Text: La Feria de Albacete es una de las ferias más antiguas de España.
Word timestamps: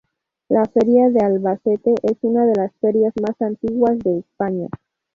La 0.49 0.65
Feria 0.65 1.11
de 1.11 1.19
Albacete 1.23 1.93
es 2.01 2.17
una 2.23 2.47
de 2.47 2.55
las 2.55 2.73
ferias 2.77 3.13
más 3.21 3.39
antiguas 3.39 3.99
de 3.99 4.17
España. 4.17 4.67